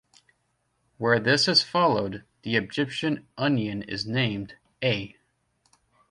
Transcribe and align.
Where 0.97 1.19
this 1.19 1.47
is 1.47 1.61
followed, 1.61 2.23
the 2.41 2.55
Egyptian 2.55 3.27
onion 3.37 3.83
is 3.83 4.07
named 4.07 4.55
A. 4.81 5.15